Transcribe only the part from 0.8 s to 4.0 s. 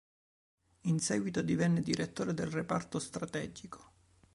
In seguito divenne direttore del reparto strategico.